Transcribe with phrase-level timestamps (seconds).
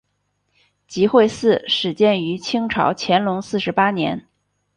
[0.87, 4.25] 集惠寺始建于清朝乾隆四十八年。